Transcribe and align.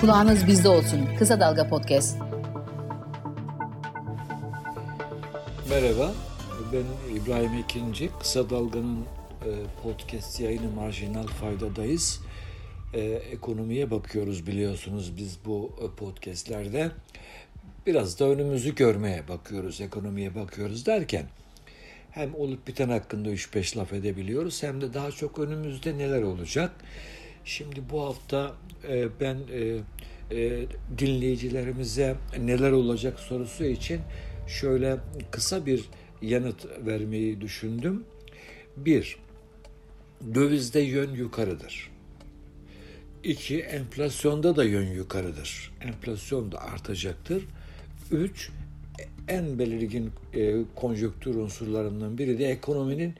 Kulağınız 0.00 0.46
bizde 0.46 0.68
olsun. 0.68 1.08
Kısa 1.18 1.40
Dalga 1.40 1.68
Podcast. 1.68 2.18
Merhaba, 5.70 6.12
ben 6.72 7.16
İbrahim 7.16 7.58
Ekinci. 7.64 8.10
Kısa 8.20 8.50
Dalga'nın 8.50 8.98
e, 9.44 9.50
podcast 9.82 10.40
yayını 10.40 10.70
Marjinal 10.70 11.26
Fayda'dayız. 11.26 12.20
E, 12.94 13.00
ekonomiye 13.00 13.90
bakıyoruz 13.90 14.46
biliyorsunuz 14.46 15.16
biz 15.16 15.38
bu 15.44 15.72
e, 15.82 15.96
podcastlerde. 15.96 16.90
Biraz 17.86 18.20
da 18.20 18.24
önümüzü 18.24 18.74
görmeye 18.74 19.28
bakıyoruz, 19.28 19.80
ekonomiye 19.80 20.34
bakıyoruz 20.34 20.86
derken 20.86 21.24
hem 22.10 22.34
olup 22.34 22.66
biten 22.66 22.88
hakkında 22.88 23.28
3-5 23.28 23.76
laf 23.76 23.92
edebiliyoruz 23.92 24.62
hem 24.62 24.80
de 24.80 24.94
daha 24.94 25.10
çok 25.10 25.38
önümüzde 25.38 25.98
neler 25.98 26.22
olacak. 26.22 26.70
Şimdi 27.48 27.82
bu 27.90 28.02
hafta 28.02 28.54
ben 29.20 29.38
dinleyicilerimize 30.98 32.16
neler 32.38 32.70
olacak 32.72 33.20
sorusu 33.20 33.64
için 33.64 34.00
şöyle 34.46 34.96
kısa 35.30 35.66
bir 35.66 35.84
yanıt 36.22 36.66
vermeyi 36.86 37.40
düşündüm. 37.40 38.04
Bir, 38.76 39.16
dövizde 40.34 40.80
yön 40.80 41.14
yukarıdır. 41.14 41.90
İki, 43.24 43.60
enflasyonda 43.60 44.56
da 44.56 44.64
yön 44.64 44.92
yukarıdır. 44.92 45.72
Enflasyon 45.80 46.52
da 46.52 46.62
artacaktır. 46.62 47.44
Üç, 48.10 48.50
en 49.28 49.58
belirgin 49.58 50.10
e, 50.34 50.56
konjöktür 50.74 51.34
unsurlarından 51.34 52.18
biri 52.18 52.38
de 52.38 52.46
ekonominin 52.50 53.14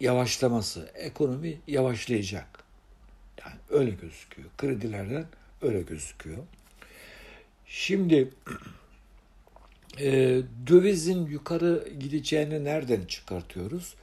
yavaşlaması. 0.00 0.90
Ekonomi 0.94 1.60
yavaşlayacak. 1.66 2.57
Öyle 3.70 3.90
gözüküyor. 3.90 4.48
Kredilerden 4.58 5.26
öyle 5.62 5.82
gözüküyor. 5.82 6.38
Şimdi 7.66 8.28
e, 10.00 10.40
dövizin 10.66 11.26
yukarı 11.26 11.88
gideceğini 12.00 12.64
nereden 12.64 13.04
çıkartıyoruz? 13.04 13.94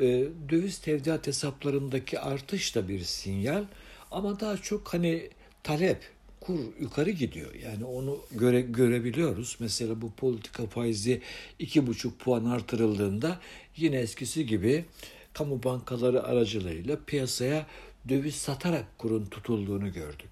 E, 0.00 0.02
döviz 0.48 0.78
tevdiat 0.78 1.26
hesaplarındaki 1.26 2.20
artış 2.20 2.74
da 2.74 2.88
bir 2.88 3.00
sinyal 3.00 3.64
ama 4.10 4.40
daha 4.40 4.56
çok 4.56 4.94
hani 4.94 5.30
talep, 5.62 5.98
kur 6.40 6.58
yukarı 6.80 7.10
gidiyor. 7.10 7.54
Yani 7.54 7.84
onu 7.84 8.20
göre, 8.30 8.60
görebiliyoruz. 8.60 9.56
Mesela 9.60 10.02
bu 10.02 10.12
politika 10.12 10.66
faizi 10.66 11.22
iki 11.58 11.86
buçuk 11.86 12.20
puan 12.20 12.44
artırıldığında 12.44 13.40
yine 13.76 13.96
eskisi 13.96 14.46
gibi 14.46 14.84
kamu 15.32 15.62
bankaları 15.62 16.22
aracılığıyla 16.22 16.98
piyasaya 17.06 17.66
döviz 18.08 18.34
satarak 18.34 18.98
kurun 18.98 19.24
tutulduğunu 19.24 19.92
gördük. 19.92 20.30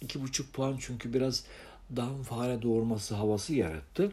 İki 0.00 0.22
buçuk 0.22 0.52
puan 0.52 0.76
çünkü 0.80 1.14
biraz 1.14 1.44
dam 1.96 2.22
fare 2.22 2.62
doğurması 2.62 3.14
havası 3.14 3.54
yarattı. 3.54 4.12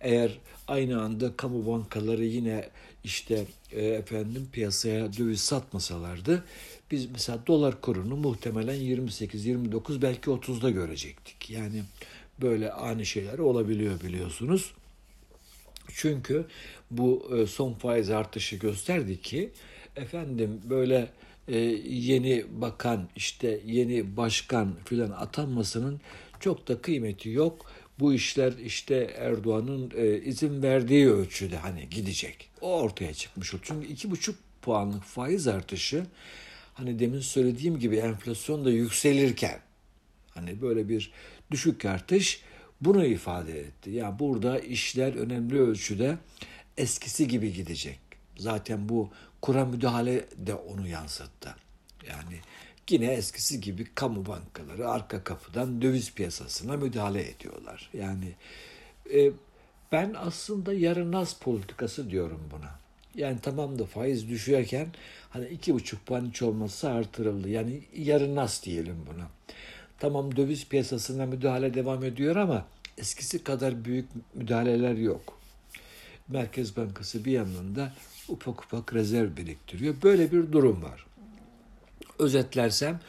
Eğer 0.00 0.38
aynı 0.68 1.02
anda 1.02 1.36
kamu 1.36 1.66
bankaları 1.66 2.24
yine 2.24 2.68
işte 3.04 3.44
e, 3.72 3.84
efendim 3.86 4.48
piyasaya 4.52 5.12
döviz 5.12 5.40
satmasalardı 5.40 6.44
biz 6.90 7.10
mesela 7.10 7.46
dolar 7.46 7.80
kurunu 7.80 8.16
muhtemelen 8.16 8.74
28, 8.74 9.46
29 9.46 10.02
belki 10.02 10.30
30'da 10.30 10.70
görecektik. 10.70 11.50
Yani 11.50 11.82
böyle 12.40 12.72
ani 12.72 13.06
şeyler 13.06 13.38
olabiliyor 13.38 14.00
biliyorsunuz. 14.00 14.72
Çünkü 15.88 16.46
bu 16.90 17.30
e, 17.36 17.46
son 17.46 17.74
faiz 17.74 18.10
artışı 18.10 18.56
gösterdi 18.56 19.20
ki 19.20 19.50
efendim 19.96 20.60
böyle 20.64 21.08
e, 21.48 21.58
yeni 21.88 22.44
bakan 22.50 23.08
işte 23.16 23.60
yeni 23.66 24.16
başkan 24.16 24.74
filan 24.84 25.10
atanmasının 25.10 26.00
çok 26.40 26.68
da 26.68 26.82
kıymeti 26.82 27.28
yok. 27.28 27.72
Bu 27.98 28.14
işler 28.14 28.52
işte 28.64 29.14
Erdoğan'ın 29.18 29.92
e, 29.96 30.18
izin 30.18 30.62
verdiği 30.62 31.10
ölçüde 31.10 31.56
hani 31.56 31.88
gidecek. 31.90 32.50
O 32.60 32.80
ortaya 32.80 33.14
çıkmış 33.14 33.54
oldu. 33.54 33.62
Çünkü 33.64 33.86
iki 33.86 34.10
buçuk 34.10 34.36
puanlık 34.62 35.02
faiz 35.02 35.46
artışı 35.46 36.06
hani 36.74 36.98
demin 36.98 37.20
söylediğim 37.20 37.78
gibi 37.78 37.96
enflasyon 37.96 38.64
da 38.64 38.70
yükselirken 38.70 39.60
hani 40.30 40.60
böyle 40.62 40.88
bir 40.88 41.12
düşük 41.50 41.84
artış 41.84 42.40
bunu 42.80 43.06
ifade 43.06 43.60
etti. 43.60 43.90
Yani 43.90 44.18
burada 44.18 44.58
işler 44.58 45.14
önemli 45.14 45.60
ölçüde 45.60 46.18
eskisi 46.76 47.28
gibi 47.28 47.52
gidecek. 47.52 47.98
Zaten 48.38 48.88
bu 48.88 49.10
kura 49.46 49.64
müdahale 49.64 50.24
de 50.36 50.54
onu 50.54 50.88
yansıttı. 50.88 51.54
Yani 52.08 52.40
yine 52.90 53.06
eskisi 53.06 53.60
gibi 53.60 53.86
kamu 53.94 54.26
bankaları 54.26 54.90
arka 54.90 55.24
kapıdan 55.24 55.82
döviz 55.82 56.14
piyasasına 56.14 56.76
müdahale 56.76 57.28
ediyorlar. 57.28 57.90
Yani 57.94 58.32
e, 59.14 59.30
ben 59.92 60.14
aslında 60.18 60.72
yarınaz 60.72 61.36
politikası 61.40 62.10
diyorum 62.10 62.40
buna. 62.50 62.78
Yani 63.14 63.38
tamam 63.42 63.78
da 63.78 63.84
faiz 63.84 64.28
düşüyorken 64.28 64.88
hani 65.30 65.48
iki 65.48 65.74
buçuk 65.74 66.06
puan 66.06 66.26
hiç 66.28 66.42
olmazsa 66.42 66.88
artırıldı. 66.88 67.48
Yani 67.48 67.82
yarınaz 67.96 68.62
diyelim 68.64 68.96
buna. 69.14 69.28
Tamam 69.98 70.36
döviz 70.36 70.68
piyasasına 70.68 71.26
müdahale 71.26 71.74
devam 71.74 72.04
ediyor 72.04 72.36
ama 72.36 72.66
eskisi 72.98 73.44
kadar 73.44 73.84
büyük 73.84 74.08
müdahaleler 74.34 74.94
yok. 74.94 75.38
Merkez 76.28 76.76
Bankası 76.76 77.24
bir 77.24 77.32
yandan 77.32 77.76
da 77.76 77.92
ufak 78.28 78.64
ufak 78.64 78.94
rezerv 78.94 79.36
biriktiriyor. 79.36 79.94
Böyle 80.02 80.32
bir 80.32 80.52
durum 80.52 80.82
var. 80.82 81.06
Özetlersem 82.18 83.00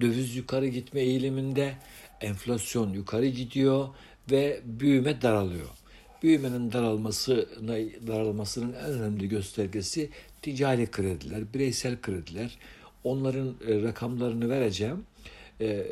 döviz 0.00 0.36
yukarı 0.36 0.66
gitme 0.66 1.00
eğiliminde, 1.00 1.74
enflasyon 2.20 2.92
yukarı 2.92 3.26
gidiyor 3.26 3.88
ve 4.30 4.60
büyüme 4.64 5.22
daralıyor. 5.22 5.68
Büyümenin 6.22 6.72
daralmasına, 6.72 7.76
daralmasının 8.06 8.72
en 8.72 8.90
önemli 8.90 9.28
göstergesi 9.28 10.10
ticari 10.42 10.90
krediler, 10.90 11.54
bireysel 11.54 12.00
krediler. 12.00 12.58
Onların 13.04 13.54
e, 13.68 13.82
rakamlarını 13.82 14.48
vereceğim. 14.48 15.04
E, 15.60 15.86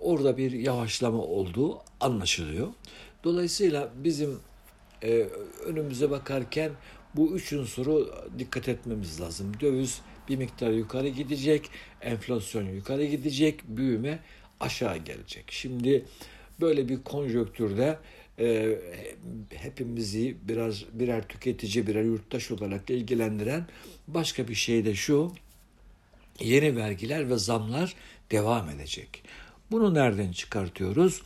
orada 0.00 0.36
bir 0.36 0.52
yavaşlama 0.52 1.22
olduğu 1.22 1.78
anlaşılıyor. 2.00 2.68
Dolayısıyla 3.24 3.90
bizim 4.04 4.38
e, 5.02 5.26
önümüze 5.66 6.10
bakarken 6.10 6.70
bu 7.16 7.36
üç 7.36 7.52
unsuru 7.52 8.14
dikkat 8.38 8.68
etmemiz 8.68 9.20
lazım. 9.20 9.52
Döviz 9.60 10.00
bir 10.28 10.36
miktar 10.36 10.70
yukarı 10.70 11.08
gidecek, 11.08 11.70
enflasyon 12.00 12.66
yukarı 12.66 13.04
gidecek, 13.04 13.60
büyüme 13.68 14.18
aşağı 14.60 14.96
gelecek. 14.96 15.44
Şimdi 15.52 16.04
böyle 16.60 16.88
bir 16.88 17.02
konjöktürde 17.02 17.98
e, 18.38 18.78
hepimizi 19.50 20.36
biraz 20.42 20.84
birer 20.92 21.28
tüketici, 21.28 21.86
birer 21.86 22.04
yurttaş 22.04 22.50
olarak 22.50 22.90
ilgilendiren 22.90 23.66
başka 24.08 24.48
bir 24.48 24.54
şey 24.54 24.84
de 24.84 24.94
şu, 24.94 25.32
yeni 26.40 26.76
vergiler 26.76 27.30
ve 27.30 27.38
zamlar 27.38 27.94
devam 28.30 28.70
edecek. 28.70 29.22
Bunu 29.70 29.94
nereden 29.94 30.32
çıkartıyoruz? 30.32 31.22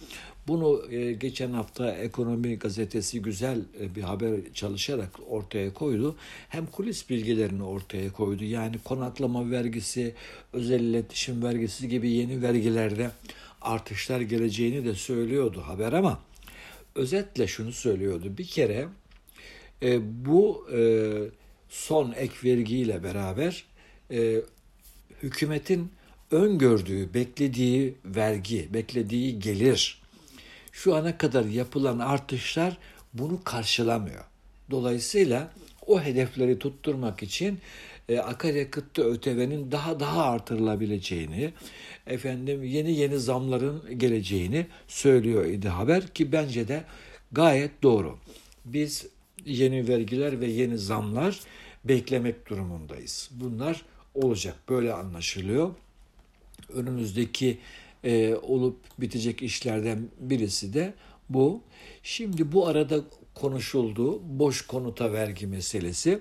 Bunu 0.48 0.92
e, 0.92 1.12
geçen 1.12 1.50
hafta 1.50 1.92
Ekonomi 1.92 2.58
Gazetesi 2.58 3.22
güzel 3.22 3.60
e, 3.80 3.94
bir 3.94 4.02
haber 4.02 4.40
çalışarak 4.54 5.10
ortaya 5.28 5.74
koydu. 5.74 6.16
Hem 6.48 6.66
kulis 6.66 7.10
bilgilerini 7.10 7.62
ortaya 7.62 8.12
koydu. 8.12 8.44
Yani 8.44 8.76
konaklama 8.84 9.50
vergisi, 9.50 10.14
özel 10.52 10.80
iletişim 10.80 11.42
vergisi 11.42 11.88
gibi 11.88 12.10
yeni 12.10 12.42
vergilerde 12.42 13.10
artışlar 13.62 14.20
geleceğini 14.20 14.84
de 14.84 14.94
söylüyordu 14.94 15.60
haber 15.60 15.92
ama 15.92 16.20
özetle 16.94 17.46
şunu 17.46 17.72
söylüyordu. 17.72 18.38
Bir 18.38 18.46
kere 18.46 18.88
e, 19.82 20.00
bu 20.26 20.66
son 21.68 22.12
ek 22.12 22.34
vergiyle 22.44 23.02
beraber 23.02 23.64
e, 24.10 24.40
hükümetin 25.22 25.90
öngördüğü, 26.30 27.14
beklediği 27.14 27.94
vergi, 28.04 28.68
beklediği 28.74 29.38
gelir 29.38 30.03
şu 30.74 30.94
ana 30.94 31.18
kadar 31.18 31.44
yapılan 31.44 31.98
artışlar 31.98 32.78
bunu 33.12 33.44
karşılamıyor. 33.44 34.24
Dolayısıyla 34.70 35.50
o 35.86 36.02
hedefleri 36.02 36.58
tutturmak 36.58 37.22
için 37.22 37.58
e, 38.08 38.18
akaryakıtta 38.18 39.02
ÖTV'nin 39.02 39.72
daha 39.72 40.00
daha 40.00 40.24
artırılabileceğini, 40.24 41.52
efendim 42.06 42.64
yeni 42.64 42.92
yeni 42.92 43.18
zamların 43.18 43.98
geleceğini 43.98 44.66
söylüyor 44.88 45.46
idi 45.46 45.68
haber 45.68 46.06
ki 46.06 46.32
bence 46.32 46.68
de 46.68 46.84
gayet 47.32 47.82
doğru. 47.82 48.18
Biz 48.64 49.06
yeni 49.44 49.88
vergiler 49.88 50.40
ve 50.40 50.46
yeni 50.46 50.78
zamlar 50.78 51.40
beklemek 51.84 52.48
durumundayız. 52.50 53.30
Bunlar 53.32 53.82
olacak 54.14 54.54
böyle 54.68 54.92
anlaşılıyor. 54.92 55.70
Önümüzdeki 56.74 57.58
e, 58.04 58.34
olup 58.34 58.76
bitecek 58.98 59.42
işlerden 59.42 60.08
birisi 60.20 60.74
de 60.74 60.94
bu. 61.28 61.60
Şimdi 62.02 62.52
bu 62.52 62.66
arada 62.66 63.00
konuşuldu 63.34 64.20
boş 64.24 64.66
konuta 64.66 65.12
vergi 65.12 65.46
meselesi. 65.46 66.18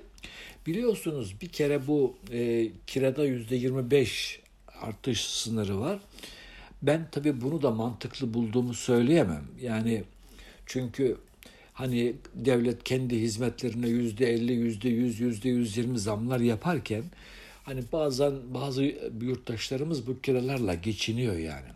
Biliyorsunuz 0.68 1.36
bir 1.42 1.50
kere 1.50 1.88
bu 1.88 2.16
e, 2.32 2.68
kirada 2.88 3.26
yüzde 3.26 3.56
25 3.56 4.42
artış 4.82 5.22
sınırı 5.22 5.80
var. 5.80 6.00
Ben 6.82 7.08
tabii 7.12 7.42
bunu 7.42 7.62
da 7.62 7.72
mantıklı 7.72 8.34
bulduğumu 8.34 8.74
söyleyemem. 8.74 9.44
Yani 9.62 10.04
çünkü 10.66 11.18
hani 11.74 12.14
devlet 12.36 12.84
kendi 12.84 13.22
hizmetlerine 13.22 13.88
yüzde 13.88 14.34
elli, 14.34 14.54
yüzde 14.54 14.90
yüz, 14.90 15.20
yüzde 15.20 15.50
yüz 15.50 15.78
yirmi 15.78 16.00
zamlar 16.00 16.40
yaparken 16.40 17.04
hani 17.63 17.83
bazen 17.92 18.33
bazı 18.54 18.83
yurttaşlarımız 19.21 20.07
bu 20.07 20.21
kiralarla 20.21 20.74
geçiniyor 20.74 21.38
yani. 21.38 21.68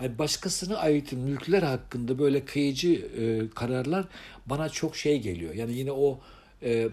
Yani 0.00 0.18
başkasına 0.18 0.76
ait 0.76 1.12
mülkler 1.12 1.62
hakkında 1.62 2.18
böyle 2.18 2.44
kıyıcı 2.44 2.92
e, 2.92 3.50
kararlar 3.54 4.04
bana 4.46 4.68
çok 4.68 4.96
şey 4.96 5.20
geliyor. 5.20 5.54
Yani 5.54 5.72
yine 5.72 5.92
o 5.92 6.20
e, 6.62 6.88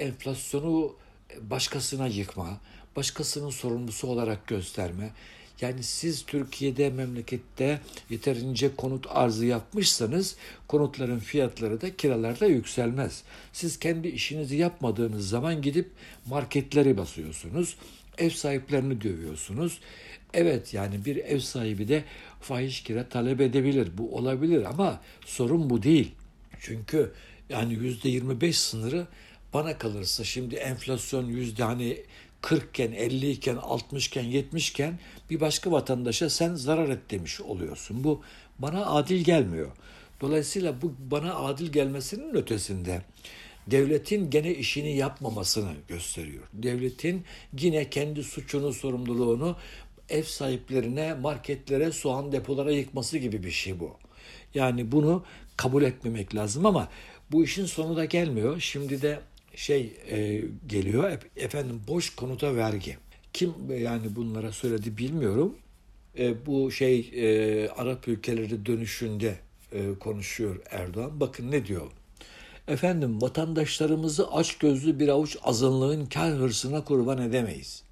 enflasyonu 0.00 0.96
başkasına 1.40 2.06
yıkma, 2.06 2.60
başkasının 2.96 3.50
sorumlusu 3.50 4.08
olarak 4.08 4.46
gösterme. 4.46 5.10
Yani 5.60 5.82
siz 5.82 6.26
Türkiye'de, 6.26 6.90
memlekette 6.90 7.80
yeterince 8.10 8.76
konut 8.76 9.06
arzı 9.08 9.46
yapmışsanız 9.46 10.36
konutların 10.68 11.18
fiyatları 11.18 11.80
da 11.80 11.96
kiralarda 11.96 12.46
yükselmez. 12.46 13.22
Siz 13.52 13.78
kendi 13.78 14.08
işinizi 14.08 14.56
yapmadığınız 14.56 15.28
zaman 15.28 15.62
gidip 15.62 15.90
marketleri 16.26 16.98
basıyorsunuz, 16.98 17.76
ev 18.18 18.30
sahiplerini 18.30 19.00
dövüyorsunuz. 19.00 19.80
Evet 20.34 20.74
yani 20.74 21.04
bir 21.04 21.16
ev 21.16 21.38
sahibi 21.38 21.88
de 21.88 22.04
fahiş 22.40 22.82
kira 22.82 23.08
talep 23.08 23.40
edebilir. 23.40 23.88
Bu 23.98 24.16
olabilir 24.16 24.64
ama 24.64 25.00
sorun 25.26 25.70
bu 25.70 25.82
değil. 25.82 26.12
Çünkü 26.60 27.12
yani 27.48 27.74
yüzde 27.74 28.08
25 28.08 28.58
sınırı 28.58 29.06
bana 29.54 29.78
kalırsa 29.78 30.24
şimdi 30.24 30.54
enflasyon 30.54 31.26
yüzde 31.26 31.64
hani 31.64 32.02
40 32.40 32.64
iken, 32.70 32.92
50 32.92 33.30
iken, 33.30 33.56
60 33.56 34.06
iken, 34.06 34.22
70 34.22 34.70
iken 34.70 34.98
bir 35.30 35.40
başka 35.40 35.70
vatandaşa 35.70 36.30
sen 36.30 36.54
zarar 36.54 36.88
et 36.88 37.10
demiş 37.10 37.40
oluyorsun. 37.40 38.04
Bu 38.04 38.22
bana 38.58 38.86
adil 38.86 39.24
gelmiyor. 39.24 39.70
Dolayısıyla 40.20 40.82
bu 40.82 40.94
bana 41.10 41.34
adil 41.34 41.72
gelmesinin 41.72 42.34
ötesinde 42.34 43.02
devletin 43.66 44.30
gene 44.30 44.54
işini 44.54 44.96
yapmamasını 44.96 45.72
gösteriyor. 45.88 46.42
Devletin 46.52 47.24
yine 47.58 47.90
kendi 47.90 48.24
suçunu, 48.24 48.72
sorumluluğunu 48.72 49.56
ev 50.08 50.22
sahiplerine, 50.22 51.14
marketlere, 51.14 51.92
soğan 51.92 52.32
depolara 52.32 52.70
yıkması 52.70 53.18
gibi 53.18 53.42
bir 53.42 53.50
şey 53.50 53.80
bu. 53.80 53.96
Yani 54.54 54.92
bunu 54.92 55.24
kabul 55.56 55.82
etmemek 55.82 56.34
lazım 56.34 56.66
ama 56.66 56.88
bu 57.32 57.44
işin 57.44 57.66
sonu 57.66 57.96
da 57.96 58.04
gelmiyor. 58.04 58.60
Şimdi 58.60 59.02
de 59.02 59.20
şey 59.56 59.96
e, 60.10 60.42
geliyor 60.66 61.18
efendim 61.36 61.80
boş 61.88 62.16
konuta 62.16 62.56
vergi. 62.56 62.96
Kim 63.32 63.54
yani 63.78 64.16
bunlara 64.16 64.52
söyledi 64.52 64.98
bilmiyorum. 64.98 65.56
E, 66.18 66.46
bu 66.46 66.70
şey 66.70 67.10
e, 67.14 67.68
Arap 67.68 68.08
ülkeleri 68.08 68.66
dönüşünde 68.66 69.36
e, 69.72 69.94
konuşuyor 70.00 70.60
Erdoğan. 70.70 71.20
Bakın 71.20 71.50
ne 71.50 71.66
diyor. 71.66 71.86
Efendim 72.68 73.22
vatandaşlarımızı 73.22 74.32
aç 74.32 74.58
gözlü 74.58 74.98
bir 74.98 75.08
avuç 75.08 75.36
azınlığın 75.42 76.06
kar 76.06 76.32
hırsına 76.32 76.84
kurban 76.84 77.18
edemeyiz. 77.18 77.82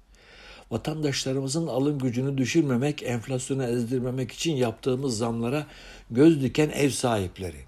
Vatandaşlarımızın 0.71 1.67
alım 1.67 1.99
gücünü 1.99 2.37
düşürmemek, 2.37 3.03
enflasyonu 3.03 3.63
ezdirmemek 3.63 4.31
için 4.31 4.55
yaptığımız 4.55 5.17
zamlara 5.17 5.67
göz 6.11 6.41
diken 6.41 6.69
ev 6.69 6.89
sahipleri. 6.89 7.59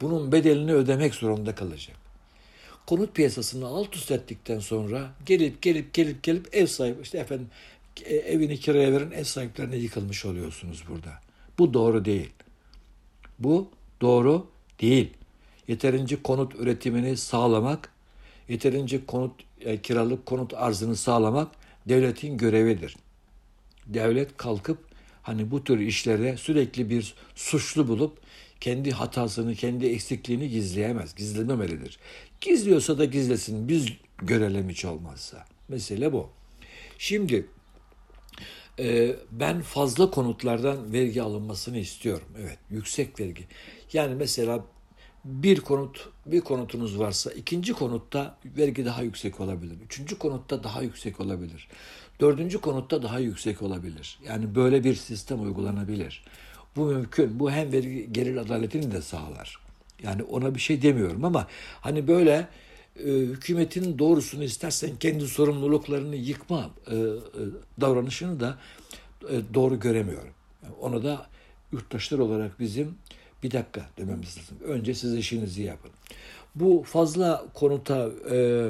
Bunun 0.00 0.32
bedelini 0.32 0.72
ödemek 0.72 1.14
zorunda 1.14 1.54
kalacak 1.54 2.05
konut 2.86 3.14
piyasasını 3.14 3.66
alt 3.66 3.96
üst 3.96 4.10
ettikten 4.10 4.58
sonra 4.58 5.10
gelip 5.26 5.62
gelip 5.62 5.94
gelip 5.94 6.22
gelip 6.22 6.54
ev 6.54 6.66
sahibi 6.66 7.02
işte 7.02 7.18
efendim 7.18 7.48
e, 8.04 8.14
evini 8.14 8.60
kiraya 8.60 8.92
veren 8.92 9.10
ev 9.10 9.24
sahiplerine 9.24 9.76
yıkılmış 9.76 10.24
oluyorsunuz 10.24 10.84
burada. 10.88 11.20
Bu 11.58 11.74
doğru 11.74 12.04
değil. 12.04 12.30
Bu 13.38 13.68
doğru 14.00 14.46
değil. 14.80 15.10
Yeterince 15.68 16.22
konut 16.22 16.54
üretimini 16.54 17.16
sağlamak, 17.16 17.92
yeterince 18.48 19.06
konut 19.06 19.32
e, 19.60 19.82
kiralık 19.82 20.26
konut 20.26 20.54
arzını 20.54 20.96
sağlamak 20.96 21.48
devletin 21.88 22.38
görevidir. 22.38 22.96
Devlet 23.86 24.36
kalkıp 24.36 24.78
hani 25.22 25.50
bu 25.50 25.64
tür 25.64 25.78
işlere 25.78 26.36
sürekli 26.36 26.90
bir 26.90 27.14
suçlu 27.34 27.88
bulup 27.88 28.18
kendi 28.60 28.90
hatasını, 28.90 29.54
kendi 29.54 29.86
eksikliğini 29.86 30.48
gizleyemez, 30.48 31.14
gizlememelidir. 31.14 31.98
Gizliyorsa 32.40 32.98
da 32.98 33.04
gizlesin, 33.04 33.68
biz 33.68 33.86
görelim 34.18 34.68
hiç 34.68 34.84
olmazsa. 34.84 35.44
Mesele 35.68 36.12
bu. 36.12 36.28
Şimdi 36.98 37.46
e, 38.78 39.16
ben 39.30 39.62
fazla 39.62 40.10
konutlardan 40.10 40.92
vergi 40.92 41.22
alınmasını 41.22 41.78
istiyorum. 41.78 42.28
Evet, 42.40 42.58
yüksek 42.70 43.20
vergi. 43.20 43.44
Yani 43.92 44.14
mesela 44.14 44.64
bir 45.24 45.60
konut 45.60 46.08
bir 46.26 46.40
konutunuz 46.40 46.98
varsa 46.98 47.30
ikinci 47.30 47.72
konutta 47.72 48.38
vergi 48.44 48.84
daha 48.84 49.02
yüksek 49.02 49.40
olabilir. 49.40 49.76
Üçüncü 49.84 50.18
konutta 50.18 50.64
daha 50.64 50.82
yüksek 50.82 51.20
olabilir. 51.20 51.68
Dördüncü 52.20 52.60
konutta 52.60 53.02
daha 53.02 53.18
yüksek 53.18 53.62
olabilir. 53.62 54.18
Yani 54.28 54.54
böyle 54.54 54.84
bir 54.84 54.94
sistem 54.94 55.42
uygulanabilir. 55.42 56.24
Bu 56.76 56.84
mümkün. 56.84 57.40
Bu 57.40 57.50
hem 57.50 57.72
vergi 57.72 58.12
gelir 58.12 58.36
adaletini 58.36 58.92
de 58.92 59.02
sağlar. 59.02 59.58
Yani 60.02 60.22
ona 60.22 60.54
bir 60.54 60.60
şey 60.60 60.82
demiyorum 60.82 61.24
ama 61.24 61.46
hani 61.80 62.08
böyle 62.08 62.48
e, 63.04 63.10
hükümetin 63.10 63.98
doğrusunu 63.98 64.44
istersen 64.44 64.90
kendi 65.00 65.28
sorumluluklarını 65.28 66.16
yıkma 66.16 66.70
e, 66.86 66.94
e, 66.94 67.00
davranışını 67.80 68.40
da 68.40 68.58
e, 69.30 69.54
doğru 69.54 69.80
göremiyorum. 69.80 70.32
Yani 70.62 70.74
ona 70.80 71.02
da 71.02 71.26
yurttaşlar 71.72 72.18
olarak 72.18 72.60
bizim 72.60 72.94
bir 73.42 73.50
dakika 73.50 73.86
dememiz 73.98 74.38
lazım. 74.38 74.56
Önce 74.64 74.94
siz 74.94 75.14
işinizi 75.14 75.62
yapın. 75.62 75.90
Bu 76.54 76.84
fazla 76.86 77.44
konuta 77.54 78.08
e, 78.30 78.68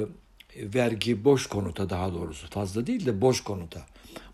vergi, 0.57 1.25
boş 1.25 1.47
konuta 1.47 1.91
daha 1.91 2.15
doğrusu 2.15 2.51
fazla 2.51 2.87
değil 2.87 3.07
de 3.07 3.21
boş 3.21 3.41
konuta. 3.41 3.87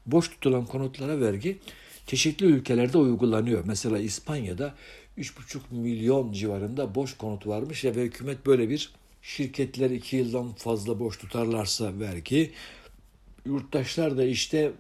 Boş 0.07 0.29
tutulan 0.29 0.67
konutlara 0.67 1.21
vergi 1.21 1.59
çeşitli 2.07 2.47
ülkelerde 2.47 2.99
uygulanıyor. 2.99 3.65
Mesela 3.67 3.99
İspanya'da 3.99 4.75
3,5 5.19 5.59
milyon 5.71 6.33
civarında 6.33 6.95
boş 6.95 7.17
konut 7.17 7.47
varmış 7.47 7.85
ve 7.85 8.03
hükümet 8.03 8.47
böyle 8.47 8.69
bir 8.69 8.93
şirketler 9.23 9.91
2 9.91 10.17
yıldan 10.17 10.53
fazla 10.53 11.01
boş 11.01 11.19
tutarlarsa 11.19 11.99
vergi, 12.01 12.51
yurttaşlar 13.47 14.17
da 14.17 14.25
işte 14.25 14.73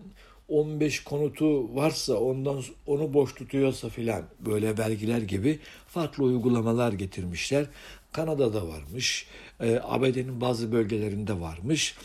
15 0.48 1.04
konutu 1.04 1.74
varsa 1.74 2.14
ondan 2.14 2.62
onu 2.86 3.14
boş 3.14 3.34
tutuyorsa 3.34 3.88
filan 3.88 4.24
böyle 4.40 4.78
vergiler 4.78 5.22
gibi 5.22 5.58
farklı 5.86 6.24
uygulamalar 6.24 6.92
getirmişler. 6.92 7.66
Kanada'da 8.12 8.68
varmış, 8.68 9.26
e, 9.60 9.80
ABD'nin 9.82 10.40
bazı 10.40 10.72
bölgelerinde 10.72 11.40
varmış. 11.40 11.96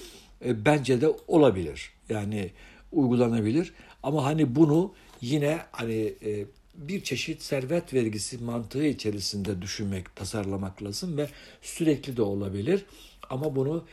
E, 0.45 0.65
bence 0.65 1.01
de 1.01 1.09
olabilir. 1.27 1.91
Yani 2.09 2.51
uygulanabilir. 2.91 3.73
Ama 4.03 4.25
hani 4.25 4.55
bunu 4.55 4.93
yine 5.21 5.59
hani 5.71 6.13
e, 6.25 6.45
bir 6.75 7.03
çeşit 7.03 7.41
servet 7.41 7.93
vergisi 7.93 8.37
mantığı 8.37 8.85
içerisinde 8.85 9.61
düşünmek, 9.61 10.15
tasarlamak 10.15 10.83
lazım 10.83 11.17
ve 11.17 11.29
sürekli 11.61 12.17
de 12.17 12.21
olabilir. 12.21 12.85
Ama 13.29 13.55
bunu 13.55 13.85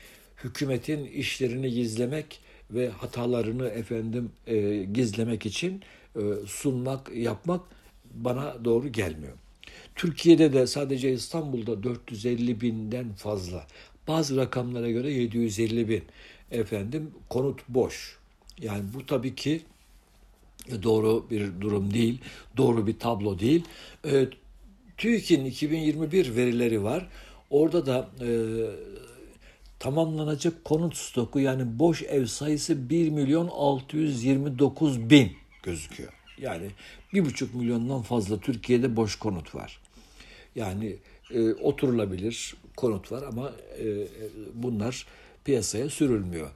hükümetin 0.45 1.05
işlerini 1.05 1.71
gizlemek 1.71 2.41
ve 2.71 2.89
hatalarını 2.89 3.69
efendim 3.69 4.31
e, 4.47 4.85
gizlemek 4.85 5.47
için 5.47 5.83
e, 6.17 6.21
sunmak, 6.47 7.17
yapmak 7.17 7.61
bana 8.15 8.65
doğru 8.65 8.89
gelmiyor. 8.89 9.33
Türkiye'de 9.95 10.53
de 10.53 10.67
sadece 10.67 11.13
İstanbul'da 11.13 11.83
450 11.83 12.61
binden 12.61 13.13
fazla, 13.13 13.67
bazı 14.09 14.37
rakamlara 14.37 14.91
göre 14.91 15.13
750 15.13 15.89
bin 15.89 16.03
efendim 16.51 17.11
konut 17.29 17.61
boş. 17.69 18.19
Yani 18.61 18.85
bu 18.95 19.07
tabii 19.07 19.35
ki 19.35 19.63
doğru 20.83 21.27
bir 21.31 21.61
durum 21.61 21.95
değil, 21.95 22.19
doğru 22.57 22.87
bir 22.87 22.99
tablo 22.99 23.39
değil. 23.39 23.65
E, 24.07 24.29
TÜİK'in 24.97 25.45
2021 25.45 26.37
verileri 26.37 26.83
var. 26.83 27.09
Orada 27.51 27.87
da 27.87 28.09
e, 28.21 28.29
tamamlanacak 29.79 30.65
konut 30.65 30.97
stoku 30.97 31.41
yani 31.41 31.79
boş 31.79 32.03
ev 32.03 32.27
sayısı 32.27 32.91
1 32.91 33.11
milyon 33.11 33.49
629 33.49 35.11
bin 35.11 35.33
gözüküyor. 35.63 36.13
Yani 36.39 36.67
bir 37.13 37.25
buçuk 37.25 37.55
milyondan 37.55 38.03
fazla 38.03 38.41
Türkiye'de 38.41 38.97
boş 38.97 39.17
konut 39.17 39.55
var. 39.55 39.81
Yani 40.55 40.97
e, 41.31 41.53
oturulabilir 41.53 42.55
konut 42.77 43.13
var 43.13 43.23
ama 43.23 43.53
e, 43.79 44.09
bunlar 44.55 45.07
piyasaya 45.45 45.91
sürülmüyor. 45.91 46.51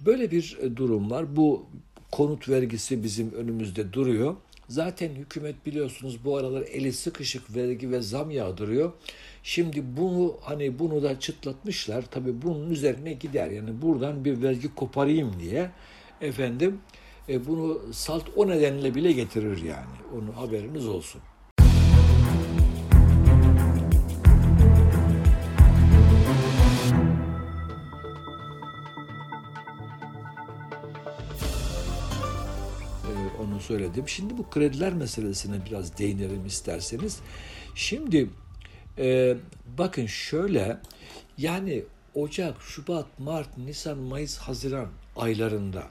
Böyle 0.00 0.30
bir 0.30 0.58
durum 0.76 1.10
var. 1.10 1.36
Bu 1.36 1.66
konut 2.10 2.48
vergisi 2.48 3.02
bizim 3.02 3.32
önümüzde 3.32 3.92
duruyor. 3.92 4.36
Zaten 4.68 5.08
hükümet 5.08 5.66
biliyorsunuz 5.66 6.24
bu 6.24 6.36
aralar 6.36 6.62
eli 6.62 6.92
sıkışık 6.92 7.56
vergi 7.56 7.90
ve 7.90 8.02
zam 8.02 8.30
yağdırıyor. 8.30 8.92
Şimdi 9.42 9.84
bunu 9.96 10.36
hani 10.40 10.78
bunu 10.78 11.02
da 11.02 11.20
çıtlatmışlar. 11.20 12.04
Tabii 12.10 12.42
bunun 12.42 12.70
üzerine 12.70 13.12
gider. 13.12 13.50
Yani 13.50 13.82
buradan 13.82 14.24
bir 14.24 14.42
vergi 14.42 14.74
koparayım 14.74 15.40
diye 15.40 15.70
efendim 16.20 16.80
e, 17.28 17.46
bunu 17.46 17.82
salt 17.92 18.24
o 18.36 18.48
nedenle 18.48 18.94
bile 18.94 19.12
getirir 19.12 19.62
yani. 19.62 19.96
Onun 20.14 20.32
haberiniz 20.32 20.88
olsun. 20.88 21.20
Söyledim. 33.66 34.08
Şimdi 34.08 34.38
bu 34.38 34.50
krediler 34.50 34.92
meselesine 34.92 35.56
biraz 35.70 35.98
değinelim 35.98 36.46
isterseniz. 36.46 37.18
Şimdi 37.74 38.30
e, 38.98 39.36
bakın 39.78 40.06
şöyle 40.06 40.78
yani 41.38 41.84
Ocak, 42.14 42.62
Şubat, 42.62 43.06
Mart, 43.18 43.58
Nisan, 43.58 43.98
Mayıs, 43.98 44.38
Haziran 44.38 44.88
aylarında 45.16 45.82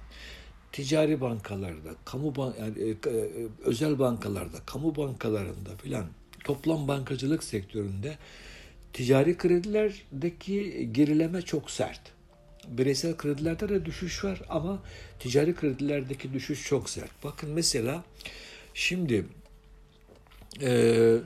ticari 0.72 1.22
bankalarda, 1.22 1.89
kamu 2.05 2.36
ban 2.36 2.53
yani, 2.60 2.79
e, 2.79 2.89
e, 2.89 3.29
özel 3.65 4.00
bankalarda, 4.00 4.58
kamu 4.65 4.96
bankalarında 4.96 5.77
filan 5.77 6.05
toplam 6.44 6.88
bankacılık 6.88 7.44
sektöründe 7.44 8.17
ticari 8.94 9.38
kredilerdeki 9.38 10.89
gerileme 10.91 11.41
çok 11.41 11.72
sert. 11.72 12.14
Bireysel 12.69 13.17
kredilerde 13.17 13.69
de 13.69 13.86
düşüş 13.86 14.24
var 14.24 14.41
ama 14.50 14.84
ticari 15.19 15.55
kredilerdeki 15.55 16.34
düşüş 16.34 16.67
çok 16.67 16.89
sert. 16.89 17.24
Bakın 17.24 17.50
mesela 17.50 18.03
şimdi 18.74 19.25
e, 20.62 21.17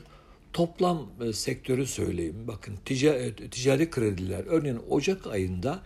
toplam 0.53 1.09
e, 1.23 1.33
sektörü 1.33 1.85
söyleyeyim. 1.85 2.47
Bakın 2.47 2.75
ticari, 2.85 3.17
e, 3.17 3.33
ticari 3.33 3.89
krediler 3.89 4.43
örneğin 4.47 4.79
Ocak 4.89 5.27
ayında 5.27 5.83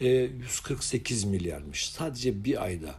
e, 0.00 0.08
148 0.08 1.24
milyarmış 1.24 1.90
sadece 1.90 2.44
bir 2.44 2.64
ayda. 2.64 2.94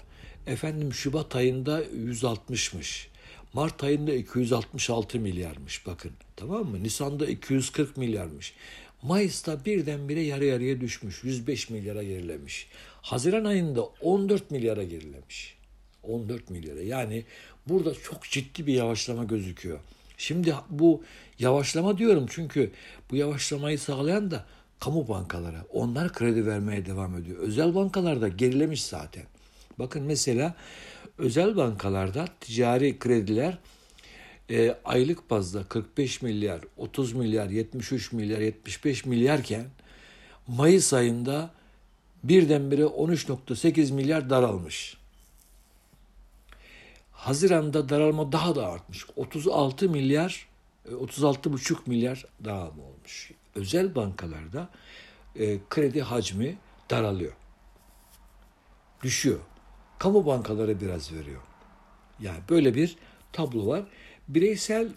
Efendim 0.47 0.93
Şubat 0.93 1.35
ayında 1.35 1.83
160'mış. 1.83 3.07
Mart 3.53 3.83
ayında 3.83 4.13
266 4.13 5.19
milyarmış 5.19 5.87
bakın 5.87 6.11
tamam 6.35 6.65
mı? 6.65 6.83
Nisan'da 6.83 7.25
240 7.25 7.97
milyarmış. 7.97 8.53
Mayıs'ta 9.03 9.65
birdenbire 9.65 10.21
yarı 10.21 10.45
yarıya 10.45 10.81
düşmüş. 10.81 11.23
105 11.23 11.69
milyara 11.69 12.03
gerilemiş. 12.03 12.67
Haziran 13.01 13.45
ayında 13.45 13.81
14 14.01 14.51
milyara 14.51 14.83
gerilemiş. 14.83 15.57
14 16.03 16.49
milyara. 16.49 16.81
Yani 16.81 17.25
burada 17.67 17.93
çok 17.93 18.23
ciddi 18.23 18.67
bir 18.67 18.73
yavaşlama 18.73 19.23
gözüküyor. 19.23 19.79
Şimdi 20.17 20.55
bu 20.69 21.03
yavaşlama 21.39 21.97
diyorum 21.97 22.25
çünkü 22.29 22.71
bu 23.11 23.15
yavaşlamayı 23.15 23.79
sağlayan 23.79 24.31
da 24.31 24.45
kamu 24.79 25.07
bankalara. 25.07 25.65
Onlar 25.73 26.13
kredi 26.13 26.45
vermeye 26.45 26.85
devam 26.85 27.17
ediyor. 27.17 27.37
Özel 27.37 27.75
bankalarda 27.75 28.27
gerilemiş 28.27 28.83
zaten. 28.83 29.23
Bakın 29.79 30.03
mesela 30.03 30.55
özel 31.17 31.55
bankalarda 31.55 32.25
ticari 32.41 32.99
krediler 32.99 33.57
e, 34.49 34.77
aylık 34.85 35.29
bazda 35.29 35.63
45 35.63 36.21
milyar, 36.21 36.61
30 36.77 37.13
milyar, 37.13 37.49
73 37.49 38.11
milyar, 38.11 38.39
75 38.39 39.05
milyarken 39.05 39.65
Mayıs 40.47 40.93
ayında 40.93 41.51
birdenbire 42.23 42.83
13.8 42.83 43.93
milyar 43.93 44.29
daralmış. 44.29 44.97
Haziran'da 47.11 47.89
daralma 47.89 48.31
daha 48.31 48.55
da 48.55 48.67
artmış. 48.67 49.05
36 49.15 49.89
milyar, 49.89 50.47
36,5 50.85 51.77
milyar 51.85 52.25
daralma 52.45 52.83
olmuş. 52.83 53.31
Özel 53.55 53.95
bankalarda 53.95 54.69
e, 55.35 55.59
kredi 55.69 56.01
hacmi 56.01 56.57
daralıyor. 56.89 57.33
Düşüyor. 59.03 59.39
Kamu 59.99 60.25
bankaları 60.25 60.81
biraz 60.81 61.13
veriyor. 61.13 61.41
Yani 62.19 62.39
böyle 62.49 62.75
bir 62.75 62.97
tablo 63.33 63.67
var. 63.67 63.83
Bireysel 64.27 64.87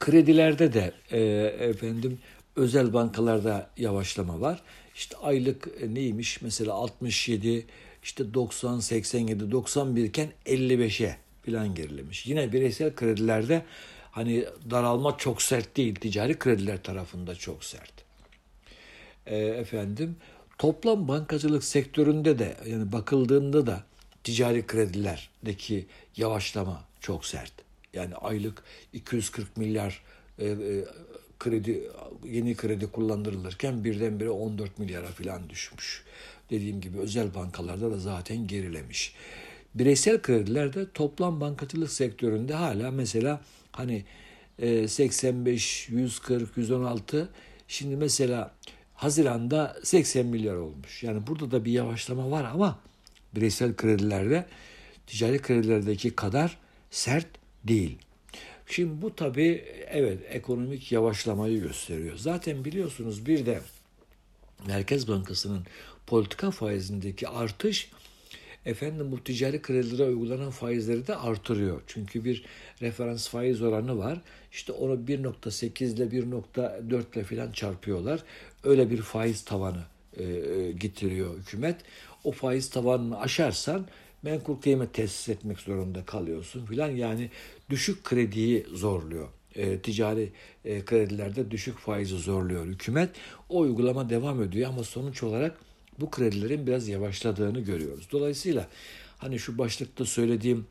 kredilerde 0.00 0.72
de 0.72 0.92
e, 1.10 1.20
efendim 1.68 2.18
özel 2.56 2.92
bankalarda 2.92 3.70
yavaşlama 3.76 4.40
var. 4.40 4.62
İşte 4.94 5.16
aylık 5.16 5.68
e, 5.80 5.94
neymiş 5.94 6.42
mesela 6.42 6.72
67 6.72 7.66
işte 8.02 8.34
90 8.34 8.80
87 8.80 9.50
91 9.50 10.04
iken 10.04 10.32
55'e 10.46 11.16
falan 11.46 11.74
gerilemiş. 11.74 12.26
Yine 12.26 12.52
bireysel 12.52 12.94
kredilerde 12.94 13.62
hani 14.10 14.44
daralma 14.70 15.18
çok 15.18 15.42
sert 15.42 15.76
değil. 15.76 15.94
Ticari 15.94 16.38
krediler 16.38 16.82
tarafında 16.82 17.34
çok 17.34 17.64
sert. 17.64 17.92
E, 19.26 19.36
efendim 19.36 20.16
toplam 20.58 21.08
bankacılık 21.08 21.64
sektöründe 21.64 22.38
de 22.38 22.56
yani 22.66 22.92
bakıldığında 22.92 23.66
da 23.66 23.84
ticari 24.24 24.66
kredilerdeki 24.66 25.86
yavaşlama 26.16 26.84
çok 27.00 27.26
sert. 27.26 27.52
Yani 27.94 28.14
aylık 28.14 28.62
240 28.92 29.56
milyar 29.56 30.02
e, 30.38 30.46
e, 30.46 30.84
kredi 31.38 31.90
yeni 32.24 32.54
kredi 32.54 32.86
kullandırılırken 32.86 33.84
birdenbire 33.84 34.30
14 34.30 34.78
milyara 34.78 35.06
falan 35.06 35.50
düşmüş. 35.50 36.04
Dediğim 36.50 36.80
gibi 36.80 36.98
özel 36.98 37.34
bankalarda 37.34 37.90
da 37.90 37.98
zaten 37.98 38.46
gerilemiş. 38.46 39.14
Bireysel 39.74 40.22
kredilerde 40.22 40.90
toplam 40.90 41.40
bankacılık 41.40 41.92
sektöründe 41.92 42.54
hala 42.54 42.90
mesela 42.90 43.40
hani 43.72 44.04
85, 44.58 45.88
140, 45.88 46.56
116 46.56 47.28
şimdi 47.68 47.96
mesela 47.96 48.54
Haziran'da 48.94 49.76
80 49.82 50.26
milyar 50.26 50.54
olmuş. 50.54 51.02
Yani 51.02 51.26
burada 51.26 51.50
da 51.50 51.64
bir 51.64 51.72
yavaşlama 51.72 52.30
var 52.30 52.44
ama 52.44 52.78
bireysel 53.34 53.76
kredilerde 53.76 54.46
ticari 55.06 55.38
kredilerdeki 55.38 56.16
kadar 56.16 56.58
sert 56.90 57.26
değil. 57.64 57.98
Şimdi 58.66 59.02
bu 59.02 59.16
tabii 59.16 59.64
evet 59.86 60.18
ekonomik 60.28 60.92
yavaşlamayı 60.92 61.62
gösteriyor. 61.62 62.16
Zaten 62.16 62.64
biliyorsunuz 62.64 63.26
bir 63.26 63.46
de 63.46 63.60
Merkez 64.66 65.08
Bankası'nın 65.08 65.62
politika 66.06 66.50
faizindeki 66.50 67.28
artış 67.28 67.90
efendim 68.66 69.12
bu 69.12 69.24
ticari 69.24 69.62
kredilere 69.62 70.08
uygulanan 70.08 70.50
faizleri 70.50 71.06
de 71.06 71.16
artırıyor. 71.16 71.82
Çünkü 71.86 72.24
bir 72.24 72.44
referans 72.82 73.28
faiz 73.28 73.62
oranı 73.62 73.98
var. 73.98 74.20
İşte 74.52 74.72
onu 74.72 74.94
1.8 74.94 75.84
ile 75.84 76.04
1.4 76.04 77.14
ile 77.14 77.24
falan 77.24 77.52
çarpıyorlar. 77.52 78.22
Öyle 78.64 78.90
bir 78.90 79.02
faiz 79.02 79.44
tavanı 79.44 79.84
e, 80.16 80.24
e, 80.24 80.72
getiriyor 80.72 81.38
hükümet. 81.38 81.76
O 82.24 82.32
faiz 82.32 82.70
tavanını 82.70 83.20
aşarsan 83.20 83.86
menkul 84.24 84.60
kıymet 84.60 84.94
tesis 84.94 85.28
etmek 85.28 85.60
zorunda 85.60 86.04
kalıyorsun 86.04 86.66
filan. 86.66 86.90
Yani 86.90 87.30
düşük 87.70 88.04
krediyi 88.04 88.66
zorluyor. 88.72 89.28
E, 89.54 89.78
ticari 89.78 90.32
e, 90.64 90.84
kredilerde 90.84 91.50
düşük 91.50 91.78
faizi 91.78 92.18
zorluyor 92.18 92.66
hükümet. 92.66 93.10
O 93.48 93.58
uygulama 93.58 94.10
devam 94.10 94.42
ediyor 94.42 94.68
ama 94.68 94.84
sonuç 94.84 95.22
olarak 95.22 95.58
bu 96.00 96.10
kredilerin 96.10 96.66
biraz 96.66 96.88
yavaşladığını 96.88 97.60
görüyoruz. 97.60 98.08
Dolayısıyla 98.12 98.68
hani 99.18 99.38
şu 99.38 99.58
başlıkta 99.58 100.04
söylediğim 100.04 100.66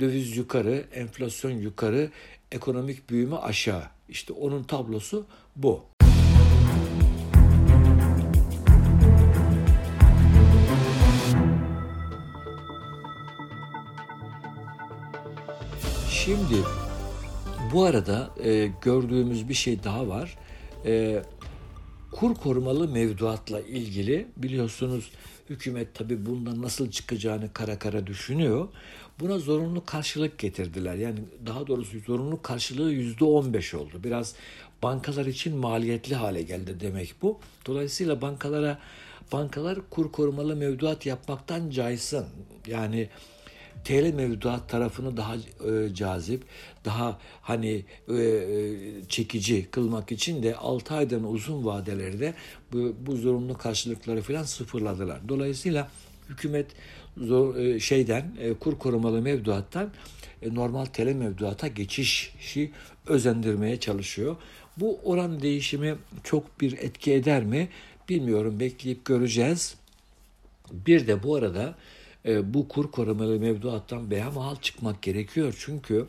döviz 0.00 0.36
yukarı, 0.36 0.84
enflasyon 0.94 1.50
yukarı, 1.50 2.10
ekonomik 2.52 3.10
büyüme 3.10 3.36
aşağı. 3.36 3.84
İşte 4.08 4.32
onun 4.32 4.64
tablosu 4.64 5.26
bu. 5.56 5.93
Şimdi 16.24 16.62
bu 17.72 17.84
arada 17.84 18.30
e, 18.44 18.70
gördüğümüz 18.82 19.48
bir 19.48 19.54
şey 19.54 19.84
daha 19.84 20.08
var. 20.08 20.38
E, 20.84 21.22
kur 22.12 22.34
korumalı 22.34 22.88
mevduatla 22.88 23.60
ilgili 23.60 24.28
biliyorsunuz 24.36 25.10
hükümet 25.50 25.94
tabi 25.94 26.26
bundan 26.26 26.62
nasıl 26.62 26.90
çıkacağını 26.90 27.52
kara 27.52 27.78
kara 27.78 28.06
düşünüyor. 28.06 28.68
Buna 29.20 29.38
zorunlu 29.38 29.84
karşılık 29.84 30.38
getirdiler. 30.38 30.94
Yani 30.94 31.18
daha 31.46 31.66
doğrusu 31.66 32.00
zorunlu 32.00 32.42
karşılığı 32.42 32.92
yüzde 32.92 33.24
on 33.24 33.44
oldu. 33.52 34.04
Biraz 34.04 34.34
bankalar 34.82 35.26
için 35.26 35.56
maliyetli 35.56 36.14
hale 36.14 36.42
geldi 36.42 36.80
demek 36.80 37.14
bu. 37.22 37.38
Dolayısıyla 37.66 38.20
bankalara 38.20 38.78
bankalar 39.32 39.78
kur 39.90 40.12
korumalı 40.12 40.56
mevduat 40.56 41.06
yapmaktan 41.06 41.70
caysın. 41.70 42.26
Yani 42.66 43.08
TL 43.84 44.14
mevduat 44.14 44.68
tarafını 44.68 45.16
daha 45.16 45.34
e, 45.34 45.94
cazip, 45.94 46.42
daha 46.84 47.18
hani 47.42 47.84
e, 48.08 48.14
e 48.14 48.76
çekici 49.08 49.70
kılmak 49.70 50.12
için 50.12 50.42
de 50.42 50.56
6 50.56 50.94
aydan 50.94 51.24
uzun 51.32 51.64
vadelerde 51.64 52.34
bu, 52.72 52.94
bu 53.06 53.16
zorunlu 53.16 53.58
karşılıkları 53.58 54.22
falan 54.22 54.42
sıfırladılar. 54.42 55.28
Dolayısıyla 55.28 55.88
hükümet 56.28 56.66
zor, 57.16 57.56
e, 57.56 57.80
şeyden 57.80 58.32
e, 58.40 58.54
kur 58.54 58.78
korumalı 58.78 59.22
mevduattan 59.22 59.90
e, 60.42 60.54
normal 60.54 60.84
TL 60.84 61.12
mevduata 61.12 61.68
geçişi 61.68 62.70
özendirmeye 63.06 63.80
çalışıyor. 63.80 64.36
Bu 64.76 65.00
oran 65.04 65.42
değişimi 65.42 65.94
çok 66.24 66.60
bir 66.60 66.78
etki 66.78 67.12
eder 67.12 67.44
mi? 67.44 67.68
Bilmiyorum 68.08 68.60
bekleyip 68.60 69.04
göreceğiz. 69.04 69.74
Bir 70.72 71.06
de 71.06 71.22
bu 71.22 71.34
arada 71.34 71.74
bu 72.24 72.68
kur 72.68 72.90
korumalı 72.90 73.40
mevduattan 73.40 74.10
behemahal 74.10 74.56
çıkmak 74.56 75.02
gerekiyor. 75.02 75.56
Çünkü 75.58 76.06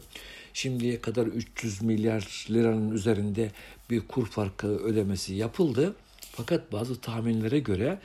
şimdiye 0.54 1.02
kadar 1.02 1.26
300 1.26 1.82
milyar 1.82 2.46
liranın 2.50 2.92
üzerinde 2.92 3.52
bir 3.90 4.02
kur 4.08 4.26
farkı 4.26 4.68
ödemesi 4.68 5.34
yapıldı. 5.34 5.96
Fakat 6.32 6.72
bazı 6.72 7.02
tahminlere 7.02 7.60
göre 7.60 8.00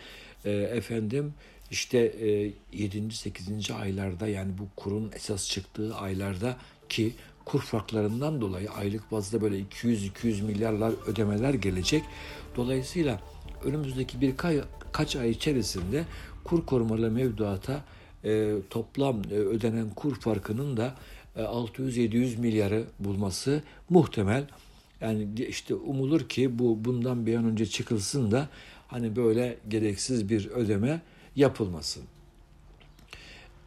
e, 0.45 0.51
efendim 0.51 1.35
işte 1.71 1.99
e, 1.99 2.53
7. 2.73 3.15
8. 3.15 3.71
aylarda 3.71 4.29
yani 4.29 4.53
bu 4.59 4.69
kurun 4.77 5.11
esas 5.15 5.49
çıktığı 5.49 5.95
aylarda 5.95 6.57
ki 6.89 7.13
kur 7.45 7.61
farklarından 7.61 8.41
dolayı 8.41 8.71
aylık 8.71 9.13
bazda 9.13 9.41
böyle 9.41 9.61
200-200 9.61 10.43
milyarlar 10.43 10.93
ödemeler 11.07 11.55
gelecek. 11.55 12.05
Dolayısıyla 12.57 13.21
önümüzdeki 13.65 14.21
birkaç 14.21 14.57
kaç 14.93 15.17
ay 15.17 15.31
içerisinde 15.31 16.05
kur 16.45 16.67
korumalı 16.67 17.11
mevduata 17.11 17.85
e, 18.25 18.55
toplam 18.71 19.23
e, 19.31 19.35
ödenen 19.35 19.91
kur 19.91 20.21
farkının 20.21 20.77
da 20.77 20.95
e, 21.37 21.43
600-700 21.43 22.39
milyarı 22.39 22.85
bulması 22.99 23.63
muhtemel. 23.91 24.45
Yani 25.01 25.29
işte 25.49 25.75
umulur 25.75 26.29
ki 26.29 26.59
bu 26.59 26.85
bundan 26.85 27.27
bir 27.27 27.37
an 27.37 27.45
önce 27.45 27.67
çıkılsın 27.67 28.31
da 28.31 28.49
hani 28.89 29.17
böyle 29.17 29.59
gereksiz 29.69 30.29
bir 30.29 30.47
ödeme 30.47 31.03
yapılmasın. 31.37 32.03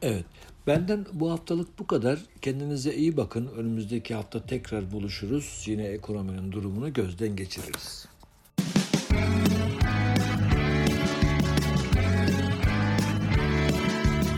Evet. 0.01 0.25
Benden 0.67 1.05
bu 1.13 1.31
haftalık 1.31 1.79
bu 1.79 1.87
kadar. 1.87 2.19
Kendinize 2.41 2.95
iyi 2.95 3.17
bakın. 3.17 3.47
Önümüzdeki 3.47 4.15
hafta 4.15 4.45
tekrar 4.45 4.91
buluşuruz. 4.91 5.63
Yine 5.65 5.83
ekonominin 5.83 6.51
durumunu 6.51 6.93
gözden 6.93 7.35
geçiririz. 7.35 8.07